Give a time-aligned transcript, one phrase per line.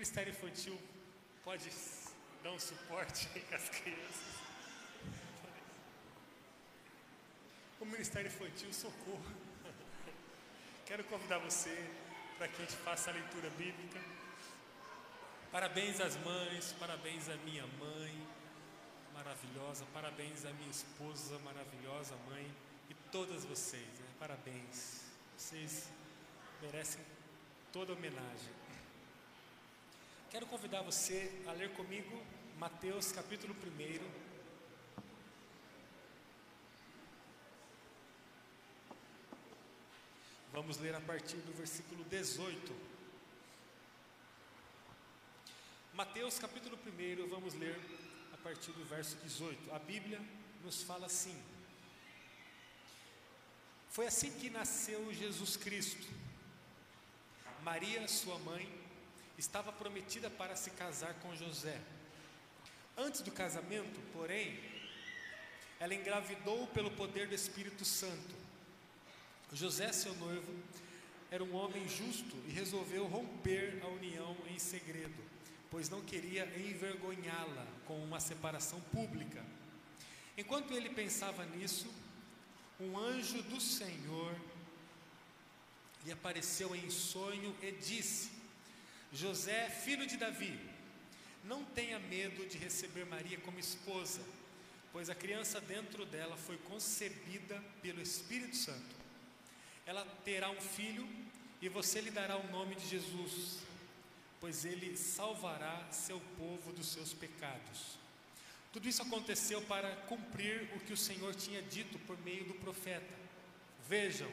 [0.00, 0.80] Ministério Infantil
[1.44, 1.70] pode
[2.42, 4.40] dar um suporte às crianças.
[7.78, 9.22] O Ministério Infantil, socorro.
[10.86, 11.86] Quero convidar você
[12.38, 14.00] para que a gente faça a leitura bíblica.
[15.52, 18.26] Parabéns às mães, parabéns à minha mãe
[19.12, 22.50] maravilhosa, parabéns à minha esposa maravilhosa, mãe,
[22.88, 24.06] e todas vocês, né?
[24.18, 25.02] parabéns.
[25.36, 25.90] Vocês
[26.62, 27.04] merecem
[27.70, 28.59] toda homenagem.
[30.30, 32.22] Quero convidar você a ler comigo
[32.56, 34.10] Mateus capítulo 1.
[40.52, 42.72] Vamos ler a partir do versículo 18.
[45.94, 47.76] Mateus capítulo 1, vamos ler
[48.32, 49.74] a partir do verso 18.
[49.74, 50.20] A Bíblia
[50.62, 51.36] nos fala assim:
[53.88, 56.06] Foi assim que nasceu Jesus Cristo.
[57.64, 58.89] Maria, sua mãe,
[59.40, 61.80] estava prometida para se casar com José.
[62.96, 64.60] Antes do casamento, porém,
[65.78, 68.34] ela engravidou pelo poder do Espírito Santo.
[69.52, 70.54] José, seu noivo,
[71.30, 75.24] era um homem justo e resolveu romper a união em segredo,
[75.70, 79.42] pois não queria envergonhá-la com uma separação pública.
[80.36, 81.90] Enquanto ele pensava nisso,
[82.78, 84.34] um anjo do Senhor
[86.04, 88.39] lhe apareceu em sonho e disse:
[89.12, 90.58] José, filho de Davi,
[91.44, 94.20] não tenha medo de receber Maria como esposa,
[94.92, 98.94] pois a criança dentro dela foi concebida pelo Espírito Santo.
[99.84, 101.08] Ela terá um filho
[101.60, 103.58] e você lhe dará o nome de Jesus,
[104.40, 107.98] pois ele salvará seu povo dos seus pecados.
[108.72, 113.18] Tudo isso aconteceu para cumprir o que o Senhor tinha dito por meio do profeta.
[113.88, 114.30] Vejam,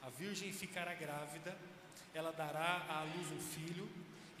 [0.00, 1.56] a virgem ficará grávida,
[2.14, 3.88] ela dará à luz um filho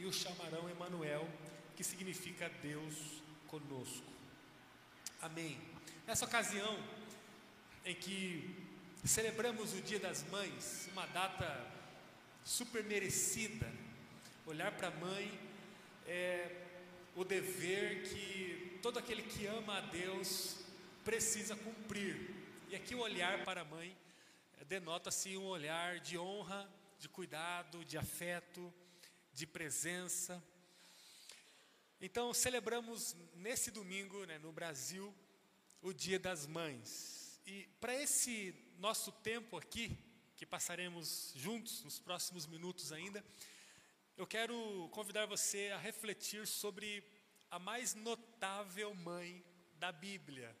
[0.02, 1.28] e o chamarão Emanuel,
[1.76, 4.04] que significa Deus conosco.
[5.20, 5.60] Amém.
[6.04, 6.76] Nessa ocasião
[7.84, 8.66] em que
[9.04, 11.64] celebramos o Dia das Mães, uma data
[12.44, 13.72] super merecida,
[14.44, 15.38] olhar para a mãe
[16.08, 16.50] é
[17.14, 20.56] o dever que todo aquele que ama a Deus
[21.04, 22.28] precisa cumprir.
[22.68, 23.96] E aqui o olhar para a mãe
[24.66, 26.68] denota-se um olhar de honra,
[26.98, 28.72] de cuidado, de afeto,
[29.32, 30.42] de presença.
[32.00, 35.14] Então, celebramos nesse domingo, né, no Brasil,
[35.80, 37.40] o Dia das Mães.
[37.46, 39.98] E para esse nosso tempo aqui,
[40.36, 43.24] que passaremos juntos nos próximos minutos ainda,
[44.16, 47.04] eu quero convidar você a refletir sobre
[47.50, 49.44] a mais notável mãe
[49.74, 50.56] da Bíblia,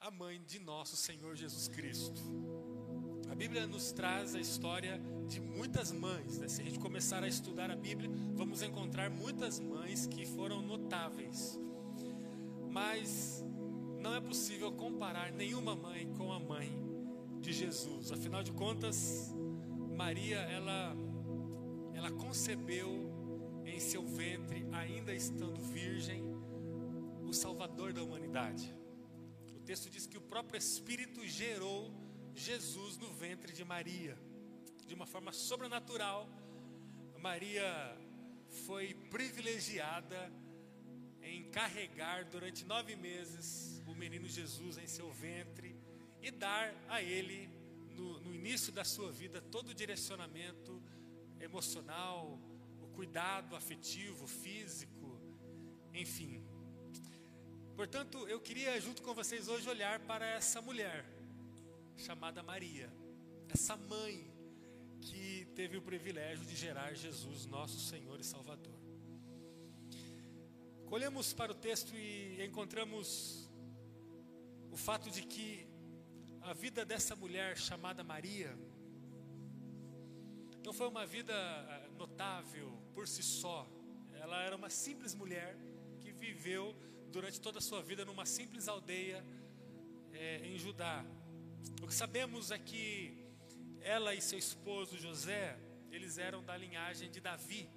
[0.00, 2.53] a mãe de nosso Senhor Jesus Cristo.
[3.34, 4.96] A Bíblia nos traz a história
[5.26, 6.38] de muitas mães.
[6.38, 6.46] Né?
[6.46, 11.58] Se a gente começar a estudar a Bíblia, vamos encontrar muitas mães que foram notáveis.
[12.70, 13.44] Mas
[14.00, 16.70] não é possível comparar nenhuma mãe com a mãe
[17.40, 18.12] de Jesus.
[18.12, 19.34] Afinal de contas,
[19.96, 20.96] Maria, ela,
[21.92, 23.10] ela concebeu
[23.66, 26.22] em seu ventre, ainda estando virgem,
[27.26, 28.72] o Salvador da humanidade.
[29.56, 32.03] O texto diz que o próprio Espírito gerou
[32.34, 34.18] Jesus no ventre de Maria.
[34.86, 36.28] De uma forma sobrenatural,
[37.18, 37.96] Maria
[38.66, 40.30] foi privilegiada
[41.22, 45.74] em carregar durante nove meses o menino Jesus em seu ventre
[46.20, 47.48] e dar a ele,
[47.96, 50.82] no, no início da sua vida, todo o direcionamento
[51.40, 52.38] emocional,
[52.82, 55.18] o cuidado afetivo, físico,
[55.94, 56.44] enfim.
[57.74, 61.13] Portanto, eu queria, junto com vocês hoje, olhar para essa mulher
[61.96, 62.92] chamada Maria,
[63.48, 64.32] essa mãe
[65.00, 68.78] que teve o privilégio de gerar Jesus, nosso Senhor e Salvador.
[70.90, 73.48] Olhamos para o texto e encontramos
[74.70, 75.66] o fato de que
[76.40, 78.56] a vida dessa mulher chamada Maria
[80.64, 83.68] não foi uma vida eh, notável por si só.
[84.14, 85.56] Ela era uma simples mulher
[86.00, 86.74] que viveu
[87.10, 89.24] durante toda a sua vida numa simples aldeia
[90.12, 91.04] é, em Judá,
[91.82, 93.24] o que sabemos é que
[93.80, 95.58] ela e seu esposo José,
[95.90, 97.68] eles eram da linhagem de Davi.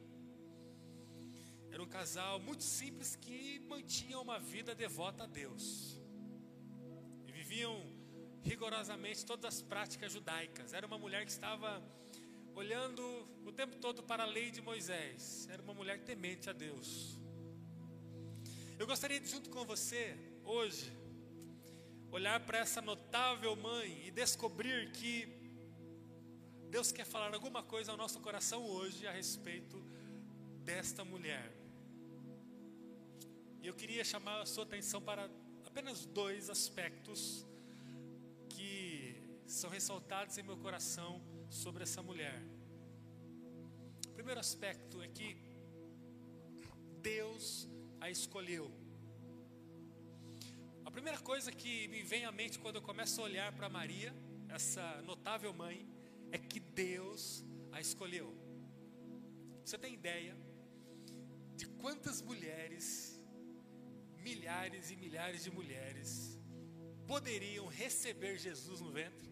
[1.69, 5.99] Era um casal muito simples que mantinha uma vida devota a Deus.
[7.27, 7.75] E viviam
[8.43, 10.73] rigorosamente todas as práticas judaicas.
[10.73, 11.83] Era uma mulher que estava
[12.55, 13.03] olhando
[13.45, 15.47] o tempo todo para a lei de Moisés.
[15.51, 17.19] Era uma mulher temente a Deus.
[18.79, 20.91] Eu gostaria de, junto com você, hoje,
[22.11, 25.37] olhar para essa notável mãe e descobrir que
[26.69, 29.77] Deus quer falar alguma coisa ao nosso coração hoje a respeito
[30.63, 31.51] desta mulher.
[33.61, 35.29] E eu queria chamar a sua atenção para
[35.65, 37.45] apenas dois aspectos
[38.49, 39.15] que
[39.45, 42.41] são ressaltados em meu coração sobre essa mulher.
[44.07, 45.37] O primeiro aspecto é que
[47.01, 47.67] Deus
[47.99, 48.86] a escolheu.
[50.87, 54.15] A primeira coisa que me vem à mente quando eu começo a olhar para Maria,
[54.47, 55.85] essa notável mãe,
[56.31, 57.43] é que Deus
[57.73, 58.33] a escolheu.
[59.65, 60.33] Você tem ideia
[61.57, 63.21] de quantas mulheres,
[64.15, 66.39] milhares e milhares de mulheres,
[67.05, 69.29] poderiam receber Jesus no ventre?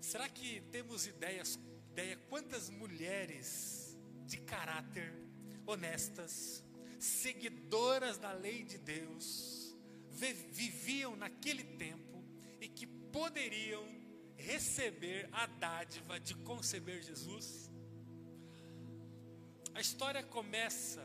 [0.00, 1.58] Será que temos ideias,
[1.90, 5.12] ideia quantas mulheres de caráter,
[5.66, 6.63] honestas,
[7.04, 9.76] seguidoras da lei de Deus,
[10.10, 12.24] viviam naquele tempo
[12.60, 13.86] e que poderiam
[14.36, 17.70] receber a dádiva de conceber Jesus?
[19.74, 21.04] A história começa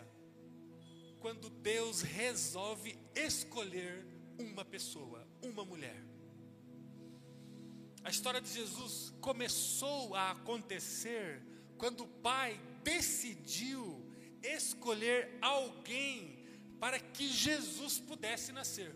[1.20, 4.06] quando Deus resolve escolher
[4.38, 6.02] uma pessoa, uma mulher.
[8.04, 11.42] A história de Jesus começou a acontecer
[11.78, 14.09] quando o Pai decidiu
[14.44, 16.40] escolher alguém
[16.80, 18.96] para que Jesus pudesse nascer.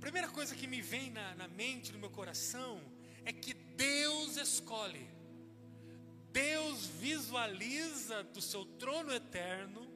[0.00, 2.80] Primeira coisa que me vem na, na mente, no meu coração,
[3.24, 5.08] é que Deus escolhe.
[6.32, 9.90] Deus visualiza do seu trono eterno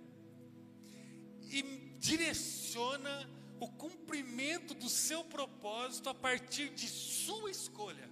[1.42, 1.62] e
[1.98, 3.28] direciona
[3.60, 8.08] o cumprimento do seu propósito a partir de sua escolha.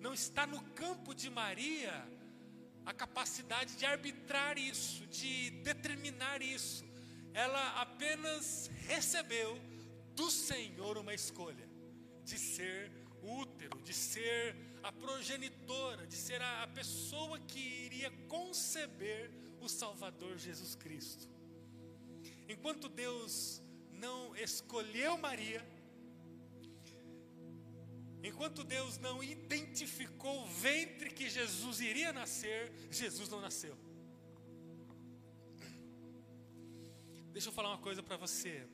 [0.00, 1.92] Não está no campo de Maria
[2.84, 6.84] a capacidade de arbitrar isso, de determinar isso.
[7.32, 9.58] Ela apenas recebeu
[10.14, 11.68] do Senhor uma escolha
[12.24, 12.90] de ser
[13.22, 19.30] útero, de ser a progenitora, de ser a, a pessoa que iria conceber
[19.60, 21.28] o Salvador Jesus Cristo.
[22.48, 25.64] Enquanto Deus não escolheu Maria,
[28.22, 33.76] enquanto Deus não identificou o ventre que Jesus iria nascer, Jesus não nasceu.
[37.32, 38.66] Deixa eu falar uma coisa para você.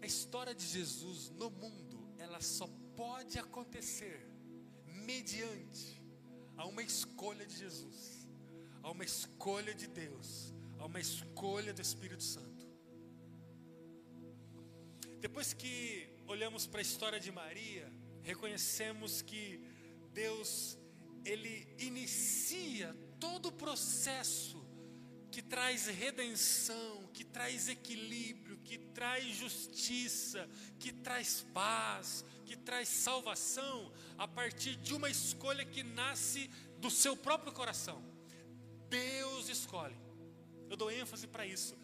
[0.00, 2.66] A história de Jesus no mundo, ela só
[2.96, 4.26] pode acontecer
[4.86, 6.02] mediante
[6.56, 8.26] a uma escolha de Jesus,
[8.82, 12.66] a uma escolha de Deus, a uma escolha do Espírito Santo.
[15.20, 17.92] Depois que olhamos para a história de Maria,
[18.22, 19.60] reconhecemos que
[20.14, 20.78] Deus
[21.26, 24.66] ele inicia todo o processo
[25.30, 30.48] que traz redenção, que traz equilíbrio, que traz justiça,
[30.78, 36.48] que traz paz, que traz salvação, a partir de uma escolha que nasce
[36.78, 38.02] do seu próprio coração.
[38.88, 39.96] Deus escolhe.
[40.70, 41.76] Eu dou ênfase para isso.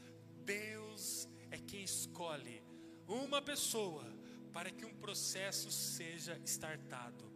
[0.42, 2.62] Deus é quem escolhe
[3.06, 4.18] uma pessoa
[4.52, 7.30] para que um processo seja startado,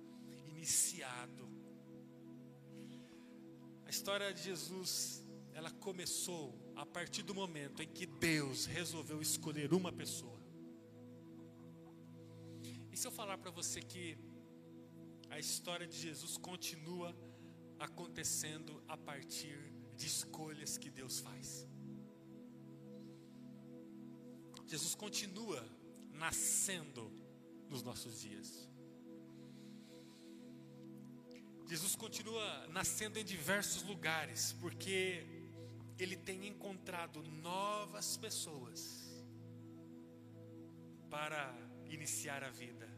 [0.47, 1.49] iniciado.
[3.85, 5.23] A história de Jesus
[5.53, 10.41] ela começou a partir do momento em que Deus resolveu escolher uma pessoa.
[12.91, 14.19] E se eu falar para você que
[15.31, 17.15] a história de Jesus continua
[17.79, 21.67] acontecendo a partir de escolhas que Deus faz?
[24.67, 25.63] Jesus continua
[26.25, 27.03] nascendo
[27.69, 28.49] nos nossos dias.
[31.71, 35.27] Jesus continua nascendo em diversos lugares, porque
[35.99, 38.81] ele tem encontrado novas pessoas
[41.11, 41.43] para
[41.97, 42.89] iniciar a vida.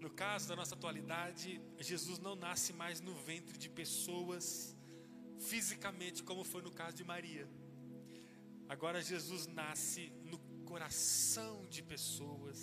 [0.00, 4.74] No caso da nossa atualidade, Jesus não nasce mais no ventre de pessoas
[5.50, 7.46] fisicamente, como foi no caso de Maria.
[8.68, 10.38] Agora Jesus nasce no
[10.72, 12.58] coração de pessoas,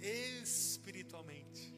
[0.00, 1.74] espiritualmente.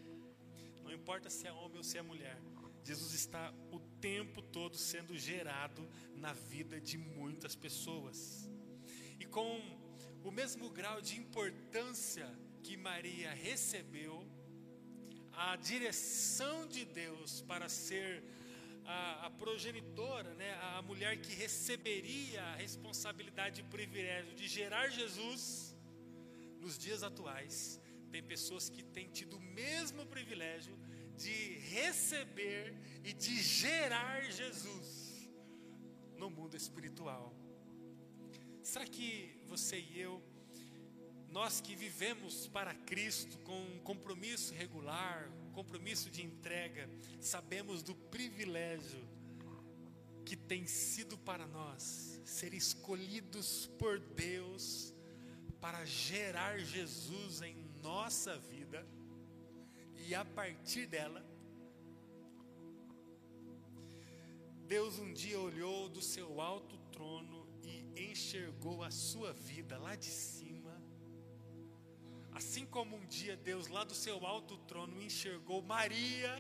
[0.85, 2.38] Não importa se é homem ou se é mulher.
[2.85, 8.47] Jesus está o tempo todo sendo gerado na vida de muitas pessoas.
[9.19, 9.50] E com
[10.23, 12.28] o mesmo grau de importância
[12.62, 14.14] que Maria recebeu,
[15.33, 18.23] a direção de Deus para ser
[18.90, 25.76] a, a, progenitora, né, a mulher que receberia a responsabilidade e privilégio de gerar Jesus,
[26.61, 27.80] nos dias atuais,
[28.11, 30.76] tem pessoas que têm tido o mesmo privilégio
[31.16, 35.30] de receber e de gerar Jesus
[36.16, 37.35] no mundo espiritual.
[38.62, 40.23] Será que você e eu
[41.30, 45.30] nós que vivemos para Cristo com compromisso regular,
[45.61, 46.88] compromisso de entrega,
[47.21, 49.07] sabemos do privilégio
[50.25, 54.95] que tem sido para nós ser escolhidos por Deus
[55.61, 58.87] para gerar Jesus em nossa vida
[60.09, 61.23] e a partir dela,
[64.67, 70.07] Deus um dia olhou do seu alto trono e enxergou a sua vida lá de
[70.07, 70.50] cima.
[72.32, 76.34] Assim como um dia Deus lá do seu alto trono enxergou Maria,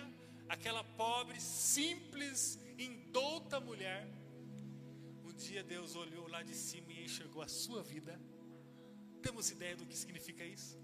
[0.48, 4.06] aquela pobre, simples, indouta mulher.
[5.24, 8.20] Um dia Deus olhou lá de cima e enxergou a sua vida.
[9.22, 10.78] Temos ideia do que significa isso?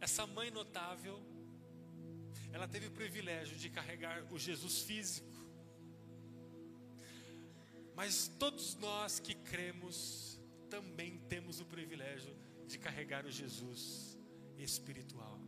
[0.00, 1.20] Essa mãe notável,
[2.52, 5.38] ela teve o privilégio de carregar o Jesus físico.
[7.94, 10.27] Mas todos nós que cremos
[10.68, 12.34] também temos o privilégio
[12.66, 14.18] de carregar o Jesus
[14.58, 15.38] espiritual.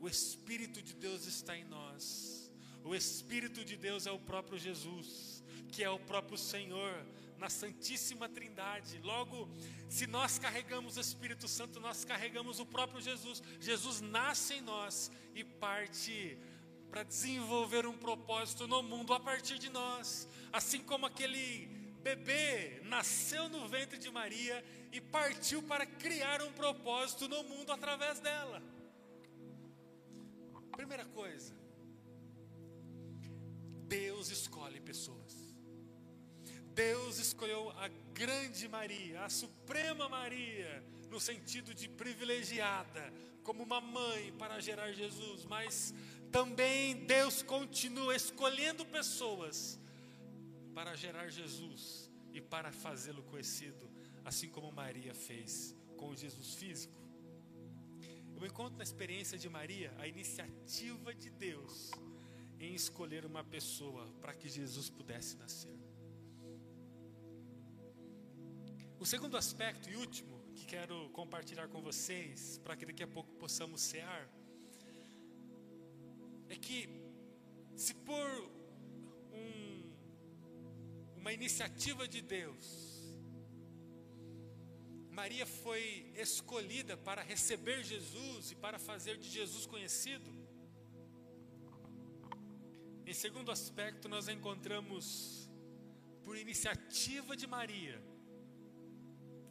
[0.00, 2.50] O Espírito de Deus está em nós.
[2.82, 6.94] O Espírito de Deus é o próprio Jesus, que é o próprio Senhor,
[7.38, 9.00] na Santíssima Trindade.
[9.02, 9.48] Logo,
[9.88, 13.42] se nós carregamos o Espírito Santo, nós carregamos o próprio Jesus.
[13.60, 16.38] Jesus nasce em nós e parte
[16.90, 20.28] para desenvolver um propósito no mundo a partir de nós.
[20.52, 21.73] Assim como aquele
[22.04, 28.20] bebê nasceu no ventre de Maria e partiu para criar um propósito no mundo através
[28.20, 28.62] dela.
[30.76, 31.54] Primeira coisa,
[33.88, 35.32] Deus escolhe pessoas.
[36.74, 43.04] Deus escolheu a grande Maria, a suprema Maria, no sentido de privilegiada,
[43.44, 45.94] como uma mãe para gerar Jesus, mas
[46.32, 49.78] também Deus continua escolhendo pessoas
[50.74, 53.88] para gerar Jesus e para fazê-lo conhecido,
[54.24, 57.00] assim como Maria fez com o Jesus físico.
[58.36, 61.92] Eu encontro na experiência de Maria a iniciativa de Deus
[62.58, 65.78] em escolher uma pessoa para que Jesus pudesse nascer.
[68.98, 73.32] O segundo aspecto e último que quero compartilhar com vocês, para que daqui a pouco
[73.34, 74.28] possamos cear,
[76.48, 76.88] é que
[77.76, 78.63] se por
[81.24, 82.66] uma iniciativa de Deus,
[85.10, 90.30] Maria foi escolhida para receber Jesus e para fazer de Jesus conhecido.
[93.06, 95.48] Em segundo aspecto, nós encontramos,
[96.22, 97.98] por iniciativa de Maria,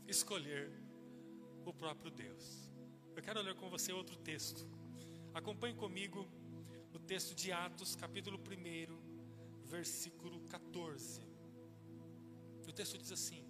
[0.08, 0.72] escolher
[1.66, 2.72] o próprio Deus.
[3.16, 4.64] Eu quero ler com você outro texto.
[5.34, 6.30] Acompanhe comigo
[6.94, 11.33] o texto de Atos, capítulo 1, versículo 14.
[12.68, 13.46] O texto diz assim: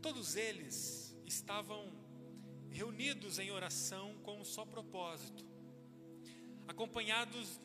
[0.00, 1.92] Todos eles estavam
[2.70, 5.44] reunidos em oração com um só propósito,
[6.66, 7.60] acompanhados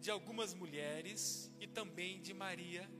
[0.00, 2.90] de algumas mulheres e também de Maria,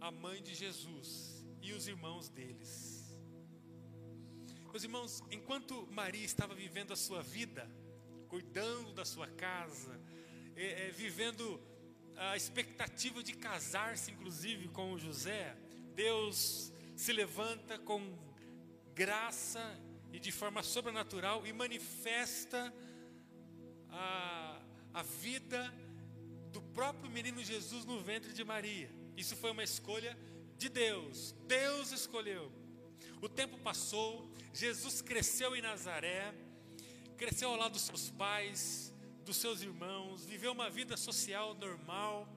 [0.00, 3.00] a mãe de Jesus e os irmãos deles.
[4.70, 7.68] Meus irmãos, enquanto Maria estava vivendo a sua vida,
[8.28, 10.00] cuidando da sua casa,
[10.54, 11.60] é, é, vivendo
[12.16, 15.56] a expectativa de casar-se, inclusive, com José,
[15.94, 18.00] Deus se levanta com
[18.94, 19.78] graça
[20.12, 22.72] e de forma sobrenatural e manifesta
[23.88, 24.60] a,
[24.92, 25.72] a vida
[26.52, 28.90] do próprio menino Jesus no ventre de Maria.
[29.16, 30.16] Isso foi uma escolha
[30.56, 31.34] de Deus.
[31.46, 32.52] Deus escolheu.
[33.20, 36.34] O tempo passou, Jesus cresceu em Nazaré,
[37.16, 38.92] cresceu ao lado dos seus pais,
[39.30, 42.28] dos seus irmãos, viveu uma vida social normal.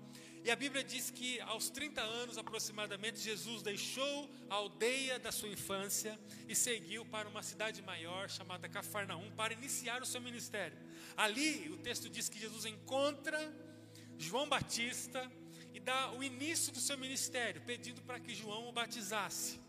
[0.43, 5.49] E a Bíblia diz que aos 30 anos aproximadamente, Jesus deixou a aldeia da sua
[5.49, 10.77] infância e seguiu para uma cidade maior chamada Cafarnaum para iniciar o seu ministério.
[11.17, 13.39] Ali, o texto diz que Jesus encontra
[14.19, 15.19] João Batista,
[15.73, 19.59] e dá o início do seu ministério, pedindo para que João o batizasse.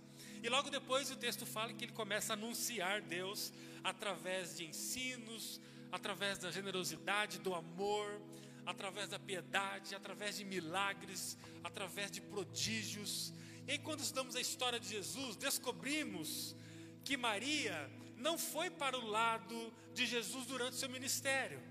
[0.43, 3.50] E logo depois o texto fala que ele começa a anunciar Deus
[3.83, 5.59] através de ensinos,
[5.94, 8.20] através da generosidade, do amor,
[8.66, 13.32] através da piedade, através de milagres, através de prodígios.
[13.64, 16.56] E aí, quando estudamos a história de Jesus, descobrimos
[17.04, 21.62] que Maria não foi para o lado de Jesus durante seu ministério.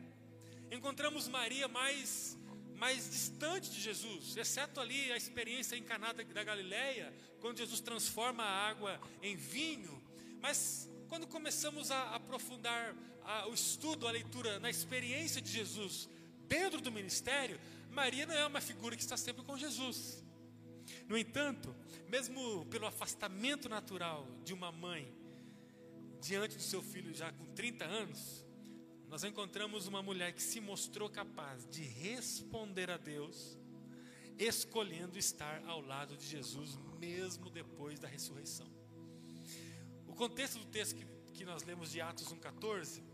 [0.72, 2.38] Encontramos Maria mais
[2.75, 8.44] mais distante de Jesus, exceto ali a experiência em Caná da Galileia, quando Jesus transforma
[8.44, 10.03] a água em vinho.
[10.42, 12.94] Mas quando começamos a aprofundar
[13.25, 16.10] a, o estudo, a leitura na experiência de Jesus
[16.48, 20.24] dentro do ministério, Maria não é uma figura que está sempre com Jesus.
[21.08, 21.75] No entanto,
[22.10, 25.12] mesmo pelo afastamento natural de uma mãe
[26.22, 28.46] diante do seu filho já com 30 anos,
[29.10, 33.58] nós encontramos uma mulher que se mostrou capaz de responder a Deus,
[34.38, 38.68] escolhendo estar ao lado de Jesus, mesmo depois da ressurreição.
[40.08, 43.12] O contexto do texto que, que nós lemos de Atos 1,14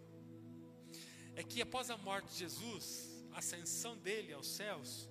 [1.39, 2.85] é que após a morte de Jesus,
[3.31, 5.07] a ascensão dele aos céus,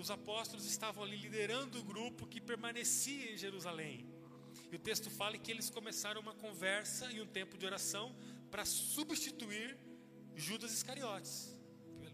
[0.00, 4.06] os apóstolos estavam ali liderando o grupo que permanecia em Jerusalém.
[4.70, 8.16] E o texto fala que eles começaram uma conversa e um tempo de oração
[8.50, 9.76] para substituir
[10.34, 11.54] Judas Iscariotes,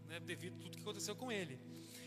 [0.08, 1.56] né, devido a tudo que aconteceu com ele.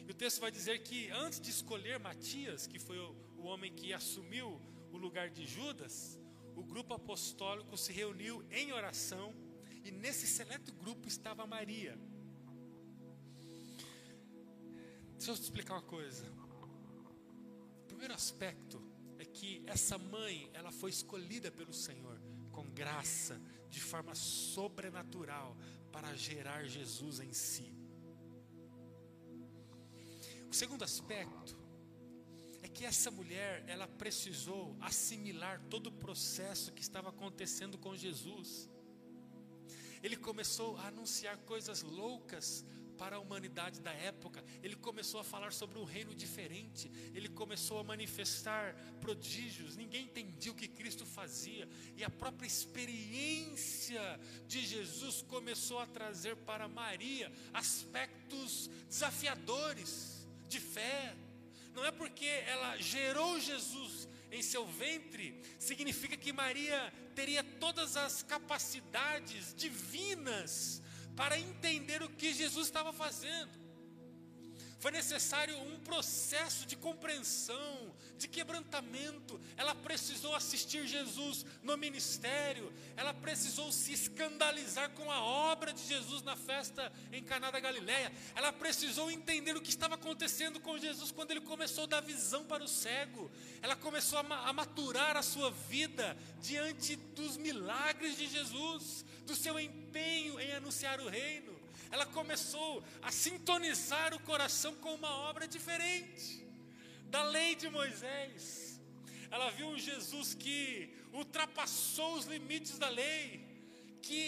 [0.06, 3.72] E o texto vai dizer que antes de escolher Matias, que foi o, o homem
[3.72, 6.20] que assumiu o lugar de Judas,
[6.54, 9.34] o grupo apostólico se reuniu em oração
[9.84, 11.98] e nesse seleto grupo estava Maria.
[15.16, 16.26] Deixa eu te explicar uma coisa.
[17.84, 18.82] O primeiro aspecto
[19.20, 22.20] é que essa mãe, ela foi escolhida pelo Senhor
[22.52, 25.56] com graça, de forma sobrenatural,
[25.92, 27.72] para gerar Jesus em si.
[30.50, 31.56] O segundo aspecto
[32.64, 38.68] é que essa mulher, ela precisou assimilar todo o processo que estava acontecendo com Jesus.
[40.04, 42.66] Ele começou a anunciar coisas loucas
[43.02, 44.44] para a humanidade da época.
[44.62, 46.92] Ele começou a falar sobre um reino diferente.
[47.16, 49.76] Ele começou a manifestar prodígios.
[49.76, 51.68] Ninguém entendia o que Cristo fazia.
[51.98, 61.16] E a própria experiência de Jesus começou a trazer para Maria aspectos desafiadores de fé.
[61.74, 68.24] Não é porque ela gerou Jesus em seu ventre, significa que Maria teria todas as
[68.24, 70.82] capacidades divinas
[71.16, 73.61] para entender o que Jesus estava fazendo.
[74.82, 79.40] Foi necessário um processo de compreensão, de quebrantamento.
[79.56, 82.74] Ela precisou assistir Jesus no ministério.
[82.98, 88.12] Ela precisou se escandalizar com a obra de Jesus na festa em Caná da Galileia.
[88.34, 92.44] Ela precisou entender o que estava acontecendo com Jesus quando ele começou a dar visão
[92.44, 93.30] para o cego.
[93.62, 100.40] Ela começou a, maturar a sua vida diante dos milagres de Jesus, do seu empenho
[100.40, 101.51] em anunciar o reino
[101.92, 106.48] ela começou a sintonizar o coração com uma obra diferente
[107.10, 108.80] da lei de Moisés.
[109.30, 113.46] Ela viu um Jesus que ultrapassou os limites da lei,
[114.02, 114.24] que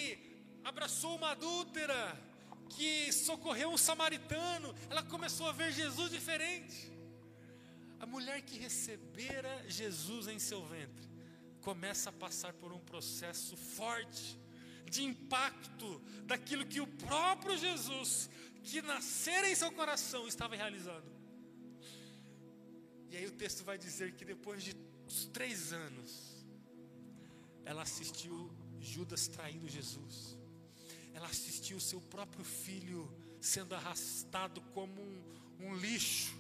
[0.64, 2.22] abraçou uma adúltera,
[2.70, 4.76] que socorreu um samaritano.
[4.90, 6.92] Ela começou a ver Jesus diferente.
[8.00, 11.10] A mulher que recebera Jesus em seu ventre
[11.62, 14.38] começa a passar por um processo forte
[14.94, 15.90] de impacto
[16.26, 18.30] daquilo que o próprio Jesus,
[18.64, 21.12] que nascera em seu coração, estava realizando.
[23.10, 24.74] E aí o texto vai dizer que depois de
[25.38, 26.46] três anos,
[27.66, 30.38] ela assistiu Judas traindo Jesus.
[31.14, 33.02] Ela assistiu seu próprio filho
[33.42, 35.24] sendo arrastado como um,
[35.60, 36.36] um lixo,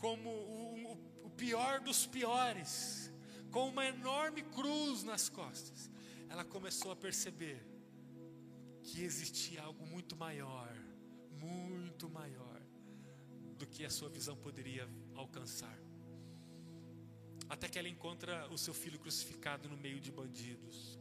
[0.00, 3.12] como o, pior dos piores,
[3.52, 5.88] com uma enorme cruz nas costas
[6.28, 7.60] ela começou a perceber
[8.82, 10.74] que existia algo muito maior,
[11.32, 12.60] muito maior
[13.58, 15.78] do que a sua visão poderia alcançar.
[17.48, 20.98] Até que ela encontra o seu filho crucificado no meio de bandidos.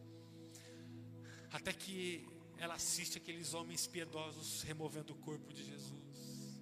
[1.52, 6.62] Até que ela assiste aqueles homens piedosos removendo o corpo de Jesus.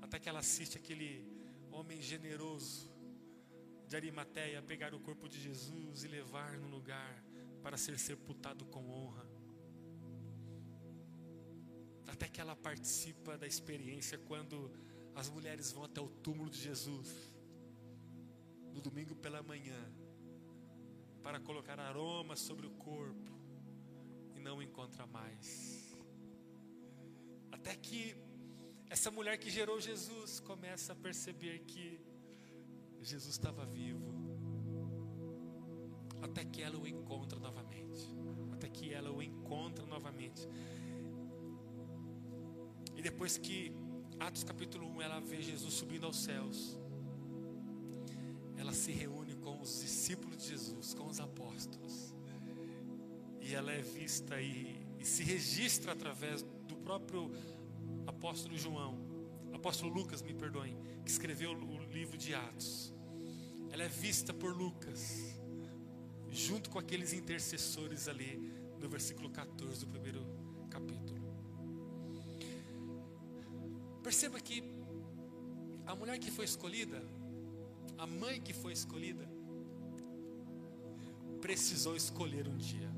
[0.00, 1.24] Até que ela assiste aquele
[1.70, 2.90] homem generoso
[3.86, 7.24] de Arimateia pegar o corpo de Jesus e levar no lugar
[7.62, 9.26] para ser sepultado com honra.
[12.06, 14.70] Até que ela participa da experiência quando
[15.14, 17.08] as mulheres vão até o túmulo de Jesus,
[18.72, 19.80] no domingo pela manhã,
[21.22, 23.32] para colocar aroma sobre o corpo,
[24.34, 25.96] e não encontra mais.
[27.50, 28.16] Até que
[28.88, 32.00] essa mulher que gerou Jesus começa a perceber que
[33.00, 34.17] Jesus estava vivo
[36.30, 38.06] até que ela o encontra novamente.
[38.52, 40.48] Até que ela o encontra novamente.
[42.96, 43.72] E depois que
[44.20, 46.78] Atos capítulo 1 ela vê Jesus subindo aos céus,
[48.56, 52.14] ela se reúne com os discípulos de Jesus, com os apóstolos.
[53.40, 57.30] E ela é vista e, e se registra através do próprio
[58.06, 58.98] apóstolo João,
[59.52, 62.92] apóstolo Lucas, me perdoem, que escreveu o livro de Atos.
[63.70, 65.38] Ela é vista por Lucas
[66.30, 70.24] junto com aqueles intercessores ali no versículo 14 do primeiro
[70.70, 71.18] capítulo.
[74.02, 74.62] Perceba que
[75.86, 77.02] A mulher que foi escolhida,
[77.96, 79.26] a mãe que foi escolhida,
[81.40, 82.90] precisou escolher um dia.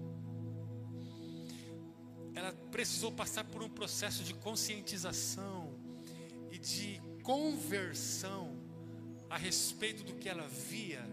[2.35, 5.73] Ela precisou passar por um processo de conscientização
[6.51, 8.57] e de conversão
[9.29, 11.05] a respeito do que ela via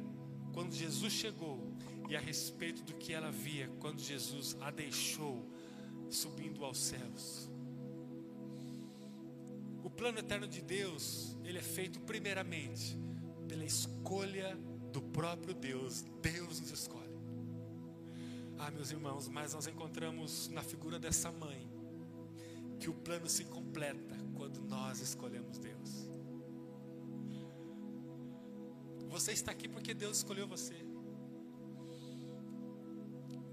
[0.54, 1.60] quando Jesus chegou
[2.08, 5.46] e a respeito do que ela via quando Jesus a deixou
[6.10, 7.50] subindo aos céus.
[9.84, 12.98] O plano eterno de Deus, ele é feito primeiramente
[13.48, 14.58] pela escolha
[14.92, 16.04] do próprio Deus.
[16.22, 17.08] Deus nos escolhe.
[18.58, 21.70] Ah, meus irmãos, mas nós encontramos na figura dessa mãe
[22.80, 26.10] que o plano se completa quando nós escolhemos Deus.
[29.10, 30.87] Você está aqui porque Deus escolheu você.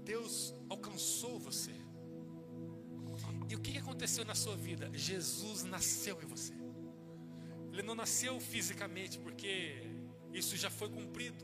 [0.05, 1.75] Deus alcançou você.
[3.49, 4.89] E o que aconteceu na sua vida?
[4.93, 6.53] Jesus nasceu em você.
[7.71, 9.83] Ele não nasceu fisicamente, porque
[10.33, 11.43] isso já foi cumprido.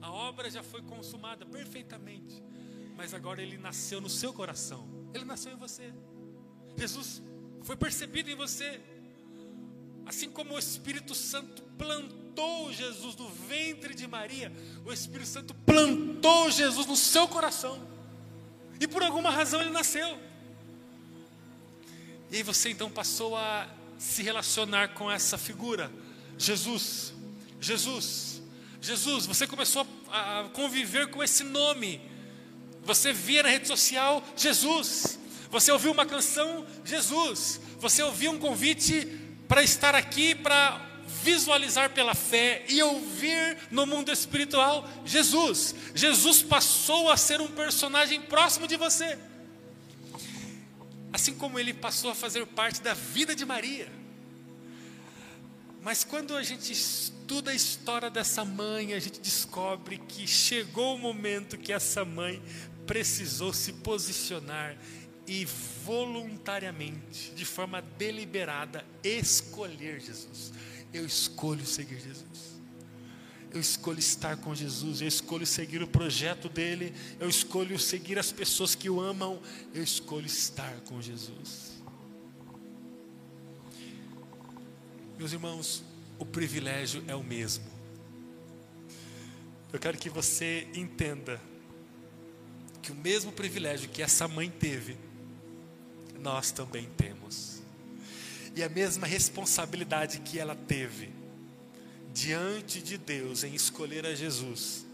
[0.00, 2.42] A obra já foi consumada perfeitamente
[2.96, 4.88] mas agora ele nasceu no seu coração.
[5.14, 5.92] Ele nasceu em você.
[6.76, 7.22] Jesus
[7.62, 8.80] foi percebido em você.
[10.06, 12.21] Assim como o Espírito Santo plantou
[12.72, 14.52] Jesus no ventre de Maria,
[14.84, 17.80] o Espírito Santo plantou Jesus no seu coração.
[18.80, 20.18] E por alguma razão ele nasceu.
[22.30, 23.68] E você então passou a
[23.98, 25.92] se relacionar com essa figura.
[26.38, 27.12] Jesus,
[27.60, 28.42] Jesus,
[28.80, 32.00] Jesus, você começou a conviver com esse nome.
[32.82, 35.18] Você via na rede social Jesus.
[35.50, 37.60] Você ouviu uma canção Jesus.
[37.78, 39.06] Você ouviu um convite
[39.46, 45.74] para estar aqui para visualizar pela fé e ouvir no mundo espiritual Jesus.
[45.94, 49.18] Jesus passou a ser um personagem próximo de você.
[51.12, 53.90] Assim como ele passou a fazer parte da vida de Maria.
[55.82, 60.98] Mas quando a gente estuda a história dessa mãe, a gente descobre que chegou o
[60.98, 62.40] momento que essa mãe
[62.86, 64.76] precisou se posicionar
[65.26, 65.44] e
[65.84, 70.52] voluntariamente, de forma deliberada, escolher Jesus.
[70.92, 72.52] Eu escolho seguir Jesus.
[73.52, 78.32] Eu escolho estar com Jesus, eu escolho seguir o projeto dele, eu escolho seguir as
[78.32, 79.42] pessoas que o amam,
[79.74, 81.72] eu escolho estar com Jesus.
[85.18, 85.84] Meus irmãos,
[86.18, 87.64] o privilégio é o mesmo.
[89.70, 91.38] Eu quero que você entenda
[92.80, 94.96] que o mesmo privilégio que essa mãe teve,
[96.18, 97.51] nós também temos.
[98.54, 101.10] E a mesma responsabilidade que ela teve
[102.12, 104.84] diante de Deus em escolher a Jesus,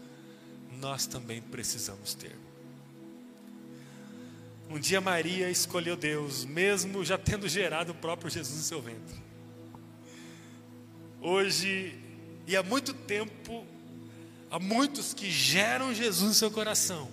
[0.79, 2.35] nós também precisamos ter.
[4.69, 9.17] Um dia Maria escolheu Deus, mesmo já tendo gerado o próprio Jesus no seu ventre.
[11.19, 11.99] Hoje,
[12.47, 13.65] e há muito tempo,
[14.49, 17.09] há muitos que geram Jesus no seu coração,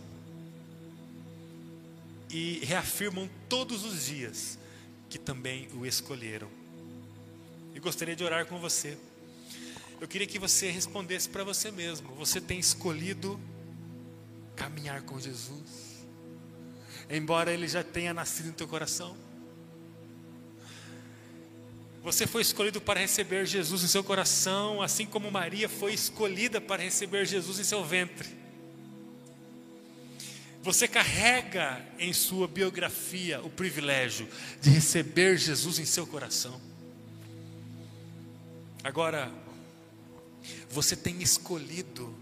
[2.30, 4.58] e reafirmam todos os dias
[5.08, 6.48] que também o escolheram.
[7.74, 8.96] E gostaria de orar com você.
[10.00, 13.40] Eu queria que você respondesse para você mesmo: você tem escolhido
[14.54, 16.04] caminhar com Jesus?
[17.08, 19.16] Embora ele já tenha nascido no teu coração?
[22.02, 26.82] Você foi escolhido para receber Jesus em seu coração, assim como Maria foi escolhida para
[26.82, 28.45] receber Jesus em seu ventre.
[30.66, 34.28] Você carrega em sua biografia o privilégio
[34.60, 36.60] de receber Jesus em seu coração.
[38.82, 39.32] Agora,
[40.68, 42.12] você tem escolhido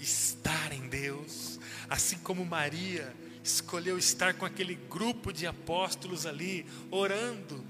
[0.00, 7.64] estar em Deus, assim como Maria escolheu estar com aquele grupo de apóstolos ali, orando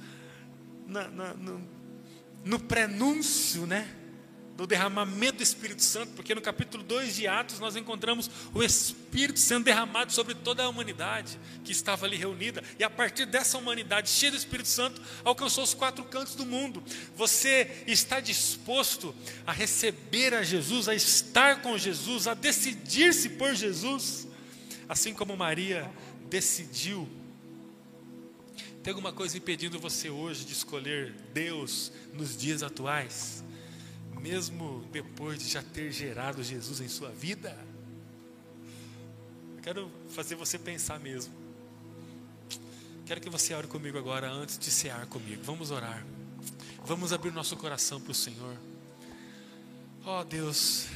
[0.87, 1.69] na, na, no,
[2.43, 3.98] no prenúncio, né?
[4.59, 9.39] Do derramamento do Espírito Santo, porque no capítulo 2 de Atos nós encontramos o Espírito
[9.39, 14.11] sendo derramado sobre toda a humanidade que estava ali reunida, e a partir dessa humanidade
[14.11, 16.83] cheia do Espírito Santo, alcançou os quatro cantos do mundo.
[17.15, 19.15] Você está disposto
[19.47, 24.27] a receber a Jesus, a estar com Jesus, a decidir-se por Jesus,
[24.89, 25.89] assim como Maria
[26.29, 27.09] decidiu
[28.83, 33.45] tem alguma coisa impedindo você hoje de escolher Deus nos dias atuais?
[34.21, 37.57] Mesmo depois de já ter gerado Jesus em sua vida?
[39.57, 41.33] Eu quero fazer você pensar mesmo.
[43.07, 45.43] Quero que você ore comigo agora, antes de cear comigo.
[45.43, 46.05] Vamos orar.
[46.85, 48.57] Vamos abrir nosso coração para o Senhor.
[50.05, 50.87] Oh, Deus,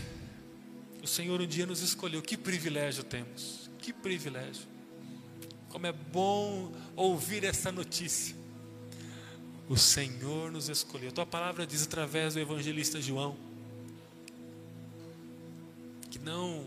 [1.02, 2.22] o Senhor um dia nos escolheu.
[2.22, 3.70] Que privilégio temos.
[3.78, 4.66] Que privilégio.
[5.68, 8.41] Como é bom ouvir essa notícia.
[9.68, 11.10] O Senhor nos escolheu.
[11.10, 13.36] A tua palavra diz através do evangelista João
[16.10, 16.66] que não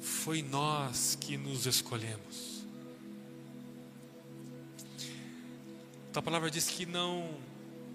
[0.00, 2.64] foi nós que nos escolhemos.
[6.10, 7.34] A tua palavra diz que não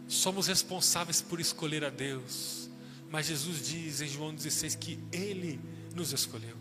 [0.08, 2.70] somos responsáveis por escolher a Deus,
[3.10, 5.60] mas Jesus diz em João 16 que Ele
[5.94, 6.56] nos escolheu.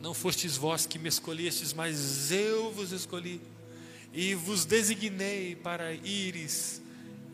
[0.00, 3.40] Não fostes vós que me escolhestes, mas eu vos escolhi
[4.12, 6.82] e vos designei para ires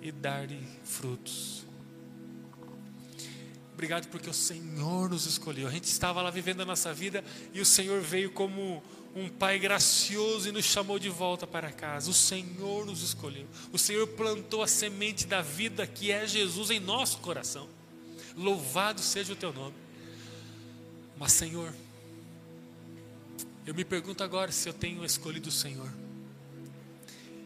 [0.01, 0.49] e dar
[0.85, 1.67] frutos.
[3.75, 5.69] Obrigado porque o Senhor nos escolheu.
[5.69, 8.83] A gente estava lá vivendo a nossa vida e o Senhor veio como
[9.14, 12.11] um Pai gracioso e nos chamou de volta para casa.
[12.11, 13.47] O Senhor nos escolheu.
[13.73, 17.69] O Senhor plantou a semente da vida que é Jesus em nosso coração.
[18.37, 19.75] Louvado seja o teu nome.
[21.17, 21.73] Mas, Senhor,
[23.67, 26.08] eu me pergunto agora se eu tenho escolhido o Senhor.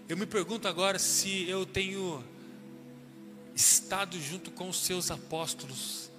[0.08, 2.22] Eu me pergunto agora se eu tenho
[3.54, 6.10] estado junto com os seus apóstolos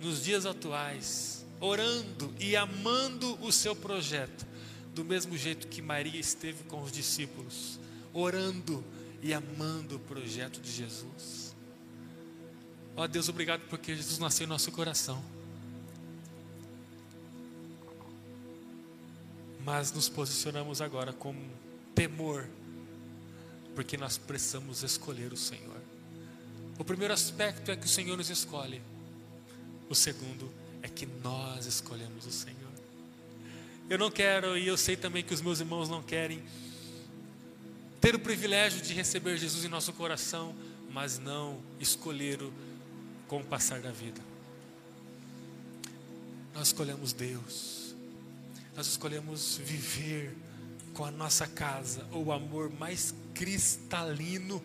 [0.00, 4.46] nos dias atuais, orando e amando o seu projeto,
[4.94, 7.78] do mesmo jeito que Maria esteve com os discípulos,
[8.12, 8.84] orando
[9.22, 11.54] e amando o projeto de Jesus.
[12.96, 15.22] Ó oh, Deus, obrigado porque Jesus nasceu em nosso coração.
[19.64, 21.34] mas nos posicionamos agora com
[21.94, 22.46] temor,
[23.74, 25.80] porque nós precisamos escolher o Senhor.
[26.78, 28.82] O primeiro aspecto é que o Senhor nos escolhe,
[29.88, 30.50] o segundo
[30.82, 32.58] é que nós escolhemos o Senhor.
[33.88, 36.42] Eu não quero, e eu sei também que os meus irmãos não querem,
[38.00, 40.54] ter o privilégio de receber Jesus em nosso coração,
[40.90, 42.52] mas não escolher-o
[43.28, 44.20] com o passar da vida.
[46.54, 47.84] Nós escolhemos Deus
[48.76, 50.34] nós escolhemos viver
[50.94, 54.62] com a nossa casa o amor mais cristalino,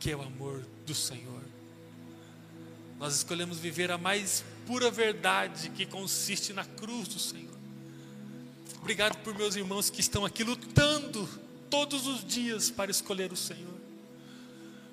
[0.00, 1.42] que é o amor do Senhor.
[2.98, 7.54] Nós escolhemos viver a mais pura verdade que consiste na cruz do Senhor.
[8.80, 11.26] Obrigado por meus irmãos que estão aqui lutando
[11.70, 13.74] todos os dias para escolher o Senhor.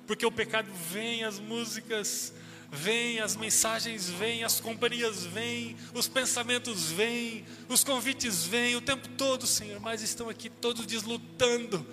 [0.06, 2.32] Porque o pecado vem, as músicas
[2.72, 9.06] vêm, as mensagens vêm, as companhias vêm, os pensamentos vêm, os convites vêm o tempo
[9.10, 11.86] todo, Senhor, mas estão aqui todos os dias lutando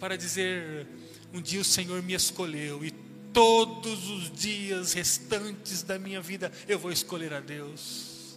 [0.00, 0.88] para dizer:
[1.32, 2.90] um dia o Senhor me escolheu e
[3.32, 8.36] todos os dias restantes da minha vida eu vou escolher a Deus.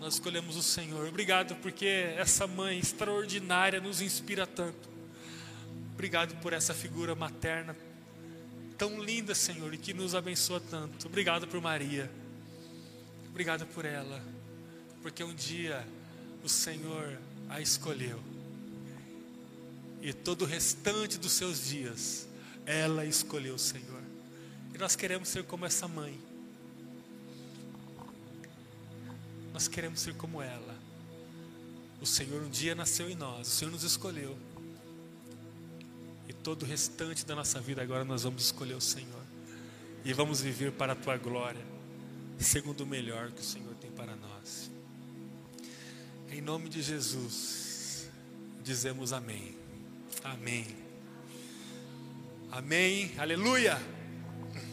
[0.00, 1.06] Nós escolhemos o Senhor.
[1.06, 4.88] Obrigado porque essa mãe extraordinária nos inspira tanto.
[5.94, 7.76] Obrigado por essa figura materna
[8.76, 11.06] tão linda, Senhor, e que nos abençoa tanto.
[11.06, 12.10] Obrigado por Maria.
[13.30, 14.22] Obrigado por ela.
[15.02, 15.86] Porque um dia
[16.42, 18.20] o Senhor a escolheu.
[20.02, 22.28] E todo o restante dos seus dias,
[22.64, 24.02] ela escolheu o Senhor.
[24.74, 26.18] E nós queremos ser como essa mãe.
[29.52, 30.76] Nós queremos ser como ela.
[32.00, 34.36] O Senhor um dia nasceu em nós, o Senhor nos escolheu
[36.32, 39.22] todo o restante da nossa vida agora nós vamos escolher o Senhor.
[40.04, 41.64] E vamos viver para a tua glória,
[42.38, 44.70] segundo o melhor que o Senhor tem para nós.
[46.30, 48.08] Em nome de Jesus,
[48.62, 49.56] dizemos amém.
[50.22, 50.66] Amém.
[52.50, 53.12] Amém.
[53.18, 53.95] Aleluia.